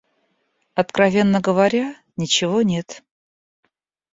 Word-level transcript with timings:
Откровенно 0.73 1.41
говоря, 1.41 1.93
ничего 2.17 2.63
нет. 2.63 3.03